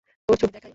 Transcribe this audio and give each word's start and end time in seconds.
ওর 0.29 0.35
ছবি 0.37 0.51
দেখাই? 0.51 0.69